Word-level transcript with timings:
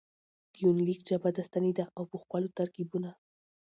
د 0.51 0.53
يونليک 0.63 0.99
ژبه 1.09 1.29
داستاني 1.37 1.71
ده 1.77 1.85
او 1.97 2.03
په 2.09 2.15
ښکلو 2.21 2.55
ترکيبونه. 2.59 3.09